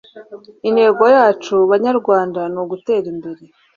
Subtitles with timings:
[0.67, 3.41] intego yacu banyarwanda n'ugutera imbere